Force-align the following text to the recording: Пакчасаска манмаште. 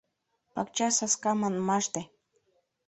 Пакчасаска 0.53 1.31
манмаште. 1.39 2.01